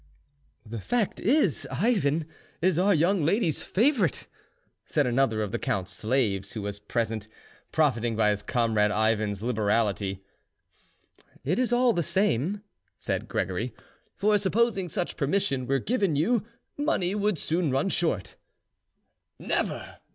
"The 0.65 0.81
fact 0.81 1.19
is, 1.19 1.67
Ivan 1.69 2.25
is 2.59 2.79
our 2.79 2.91
young 2.91 3.23
lady's 3.23 3.61
favourite," 3.61 4.25
said 4.83 5.05
another 5.05 5.43
of 5.43 5.51
the 5.51 5.59
count's 5.59 5.91
slaves 5.91 6.53
who 6.53 6.63
was 6.63 6.79
present, 6.79 7.27
profiting 7.71 8.15
by 8.15 8.31
his 8.31 8.41
comrade 8.41 8.89
Ivan's 8.89 9.43
liberality. 9.43 10.23
"It 11.43 11.59
is 11.59 11.71
all 11.71 11.93
the 11.93 12.01
same," 12.01 12.63
said 12.97 13.27
Gregory; 13.27 13.75
"for 14.15 14.35
supposing 14.39 14.89
such 14.89 15.17
permission 15.17 15.67
were 15.67 15.77
given 15.77 16.15
you, 16.15 16.47
money 16.77 17.13
would 17.13 17.37
soon 17.37 17.69
run 17.69 17.89
short." 17.89 18.37
"Never!" 19.37 19.97